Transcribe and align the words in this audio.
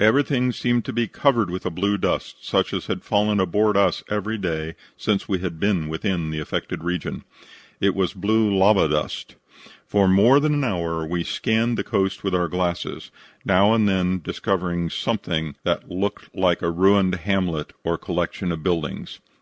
"Everything 0.00 0.50
seemed 0.50 0.86
to 0.86 0.94
be 0.94 1.06
covered 1.06 1.50
with 1.50 1.66
a 1.66 1.70
blue 1.70 1.98
dust, 1.98 2.36
such 2.42 2.72
as 2.72 2.86
had 2.86 3.04
fallen 3.04 3.38
aboard 3.38 3.76
us 3.76 4.02
every 4.08 4.38
day 4.38 4.74
since 4.96 5.28
we 5.28 5.40
had 5.40 5.60
been 5.60 5.88
within 5.90 6.30
the 6.30 6.38
affected 6.40 6.82
region. 6.82 7.22
It 7.78 7.94
was 7.94 8.14
blue 8.14 8.48
lava 8.56 8.88
dust. 8.88 9.34
For 9.86 10.08
more 10.08 10.40
than 10.40 10.54
an 10.54 10.64
hour 10.64 11.06
we 11.06 11.22
scanned 11.22 11.76
the 11.76 11.84
coast 11.84 12.24
with 12.24 12.34
our 12.34 12.48
glasses, 12.48 13.10
now 13.44 13.74
and 13.74 13.86
then 13.86 14.22
discovering 14.24 14.88
something 14.88 15.54
that 15.64 15.90
looked 15.90 16.34
like 16.34 16.62
a 16.62 16.70
ruined 16.70 17.16
hamlet 17.16 17.74
or 17.84 17.98
collection 17.98 18.50
of 18.52 18.62
buildings. 18.62 19.20